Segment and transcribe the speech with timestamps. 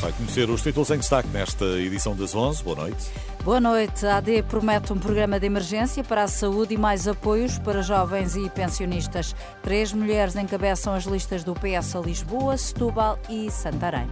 [0.00, 2.62] Vai conhecer os títulos em destaque nesta edição das 11.
[2.62, 3.10] Boa noite.
[3.42, 4.06] Boa noite.
[4.06, 8.36] A AD promete um programa de emergência para a saúde e mais apoios para jovens
[8.36, 9.34] e pensionistas.
[9.60, 14.08] Três mulheres encabeçam as listas do PS a Lisboa, Setúbal e Santarém.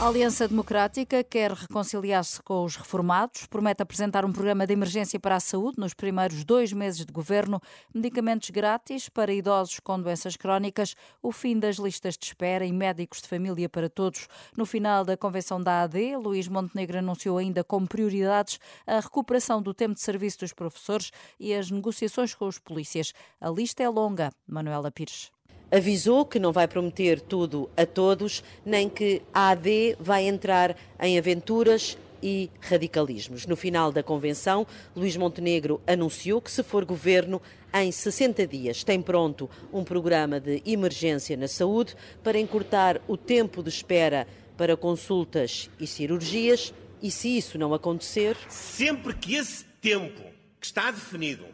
[0.00, 5.34] A Aliança Democrática quer reconciliar-se com os reformados, promete apresentar um programa de emergência para
[5.34, 7.60] a saúde nos primeiros dois meses de governo,
[7.92, 13.20] medicamentos grátis para idosos com doenças crónicas, o fim das listas de espera e médicos
[13.20, 14.28] de família para todos.
[14.56, 19.74] No final da convenção da AD, Luís Montenegro anunciou ainda como prioridades a recuperação do
[19.74, 23.12] tempo de serviço dos professores e as negociações com os polícias.
[23.40, 24.30] A lista é longa.
[24.46, 25.32] Manuela Pires
[25.70, 31.18] avisou que não vai prometer tudo a todos, nem que a AD vai entrar em
[31.18, 33.46] aventuras e radicalismos.
[33.46, 37.40] No final da convenção, Luís Montenegro anunciou que, se for governo,
[37.72, 43.62] em 60 dias tem pronto um programa de emergência na saúde para encurtar o tempo
[43.62, 46.72] de espera para consultas e cirurgias.
[47.00, 48.36] E se isso não acontecer.
[48.48, 50.20] Sempre que esse tempo
[50.58, 51.44] que está definido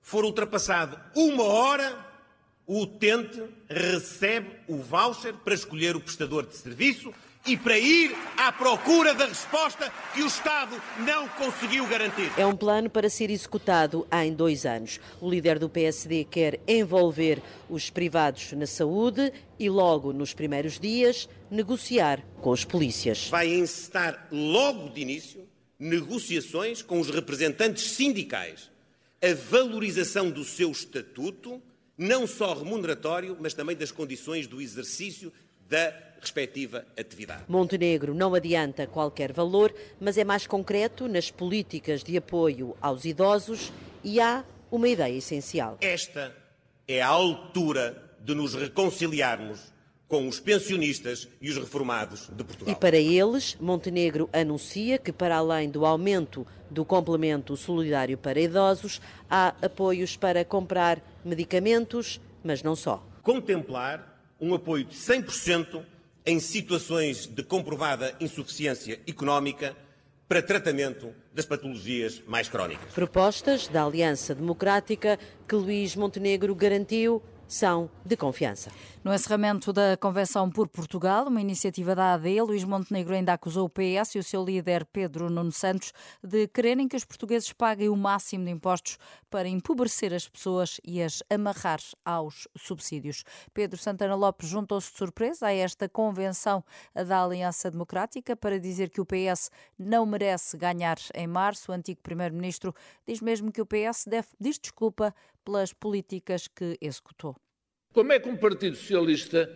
[0.00, 2.05] for ultrapassado uma hora,
[2.66, 7.12] o utente recebe o voucher para escolher o prestador de serviço
[7.46, 12.28] e para ir à procura da resposta que o Estado não conseguiu garantir.
[12.36, 14.98] É um plano para ser executado em dois anos.
[15.20, 21.28] O líder do PSD quer envolver os privados na saúde e, logo nos primeiros dias,
[21.48, 23.28] negociar com os polícias.
[23.28, 25.46] Vai encetar logo de início
[25.78, 28.70] negociações com os representantes sindicais,
[29.22, 31.62] a valorização do seu estatuto
[31.96, 35.32] não só remuneratório, mas também das condições do exercício
[35.68, 37.44] da respectiva atividade.
[37.48, 43.72] Montenegro não adianta qualquer valor, mas é mais concreto nas políticas de apoio aos idosos
[44.02, 45.78] e há uma ideia essencial.
[45.80, 46.34] Esta
[46.86, 49.72] é a altura de nos reconciliarmos
[50.08, 52.72] com os pensionistas e os reformados de Portugal.
[52.72, 59.00] E para eles, Montenegro anuncia que, para além do aumento do complemento solidário para idosos,
[59.28, 63.04] há apoios para comprar medicamentos, mas não só.
[63.22, 65.82] Contemplar um apoio de 100%
[66.24, 69.76] em situações de comprovada insuficiência económica
[70.28, 72.92] para tratamento das patologias mais crónicas.
[72.92, 78.70] Propostas da Aliança Democrática que Luís Montenegro garantiu são de confiança.
[79.04, 83.70] No encerramento da Convenção por Portugal, uma iniciativa da AD, Luís Montenegro ainda acusou o
[83.70, 85.92] PS e o seu líder Pedro Nuno Santos
[86.22, 88.98] de quererem que os portugueses paguem o máximo de impostos
[89.30, 93.22] para empobrecer as pessoas e as amarrar aos subsídios.
[93.54, 96.64] Pedro Santana Lopes juntou-se de surpresa a esta convenção
[96.94, 101.70] da Aliança Democrática para dizer que o PS não merece ganhar em março.
[101.70, 102.74] O antigo primeiro-ministro
[103.06, 105.14] diz mesmo que o PS deve pedir desculpa
[105.46, 107.36] pelas políticas que executou.
[107.94, 109.48] Como é que um Partido Socialista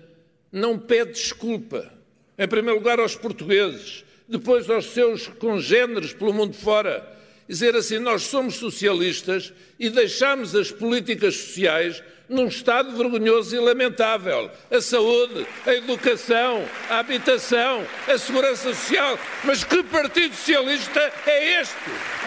[0.53, 1.93] não pede desculpa,
[2.39, 7.19] em primeiro lugar aos portugueses, depois aos seus congêneres pelo mundo fora,
[7.49, 14.51] dizer assim: nós somos socialistas e deixamos as políticas sociais num estado vergonhoso e lamentável.
[14.71, 19.19] A saúde, a educação, a habitação, a segurança social.
[19.45, 21.75] Mas que Partido Socialista é este?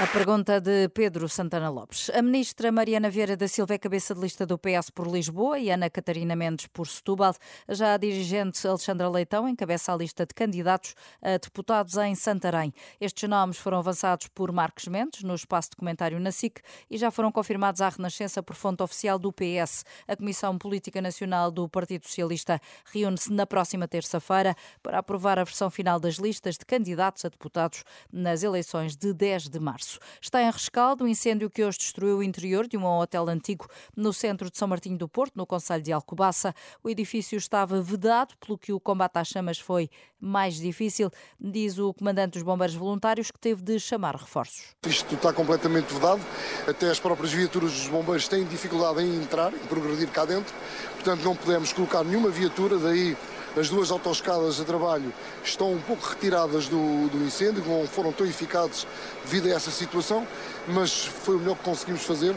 [0.02, 2.10] A pergunta de Pedro Santana Lopes.
[2.14, 5.70] A ministra Mariana Vieira da Silva é cabeça de lista do PS por Lisboa e
[5.70, 7.34] Ana Catarina Mendes por Setúbal.
[7.70, 12.74] Já a dirigente Alexandra Leitão encabeça a lista de candidatos a deputados em Santarém.
[13.00, 16.60] Estes nomes foram avançados por Marcos Mendes no espaço de comentário na SIC
[16.90, 19.86] e já foram confirmados à Renascença por fonte oficial do PS.
[20.08, 25.70] A Comissão Política Nacional do Partido Socialista reúne-se na próxima terça-feira para aprovar a versão
[25.70, 30.00] final das listas de candidatos a deputados nas eleições de 10 de março.
[30.22, 34.14] Está em rescaldo o incêndio que hoje destruiu o interior de um hotel antigo no
[34.14, 36.54] centro de São Martinho do Porto, no Conselho de Alcobaça.
[36.84, 41.94] O edifício estava vedado, pelo que o combate às chamas foi mais difícil, diz o
[41.94, 44.74] comandante dos bombeiros voluntários, que teve de chamar reforços.
[44.86, 46.22] Isto está completamente vedado,
[46.68, 50.54] até as próprias viaturas dos bombeiros têm dificuldade em entrar, em progredir cá dentro,
[50.96, 53.18] portanto não podemos colocar nenhuma viatura, daí
[53.56, 55.14] as duas autoescadas a trabalho
[55.44, 58.88] estão um pouco retiradas do, do incêndio, não foram tão eficazes
[59.24, 60.28] devido a essa situação,
[60.68, 62.36] mas foi o melhor que conseguimos fazer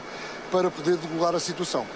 [0.51, 1.87] para poder regular a situação.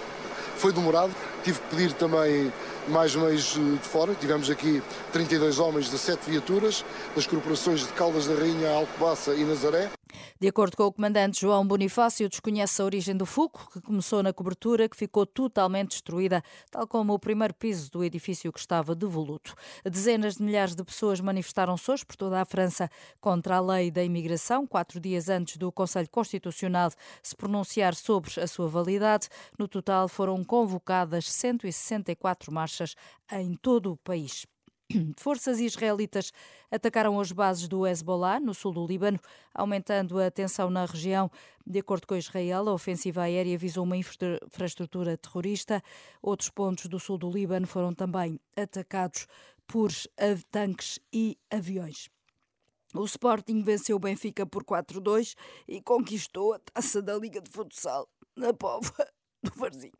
[0.56, 2.52] Foi demorado, tive que pedir também
[2.88, 4.14] mais meios de fora.
[4.14, 4.82] Tivemos aqui
[5.12, 9.99] 32 homens de 7 viaturas, das corporações de Caldas da Rainha, Alcobaça e Nazaré.
[10.40, 14.32] De acordo com o comandante João Bonifácio, desconhece a origem do fogo, que começou na
[14.32, 19.54] cobertura, que ficou totalmente destruída, tal como o primeiro piso do edifício que estava devoluto.
[19.84, 22.88] Dezenas de milhares de pessoas manifestaram-se hoje por toda a França
[23.20, 26.90] contra a lei da imigração, quatro dias antes do Conselho Constitucional
[27.22, 29.28] se pronunciar sobre a sua validade.
[29.58, 32.94] No total foram convocadas 164 marchas
[33.30, 34.46] em todo o país.
[35.16, 36.32] Forças israelitas
[36.70, 39.18] atacaram as bases do Hezbollah, no sul do Líbano,
[39.54, 41.30] aumentando a tensão na região.
[41.66, 45.82] De acordo com Israel, a ofensiva aérea visou uma infraestrutura terrorista.
[46.22, 49.26] Outros pontos do sul do Líbano foram também atacados
[49.66, 49.90] por
[50.50, 52.08] tanques e aviões.
[52.92, 55.36] O Sporting venceu o Benfica por 4-2
[55.68, 59.06] e conquistou a taça da Liga de Futsal na Póvoa
[59.40, 59.99] do Varzinho.